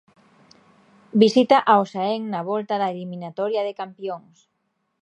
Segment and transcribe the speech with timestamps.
[1.23, 4.35] Visita ao Xaén na volta da eliminatoria de campións.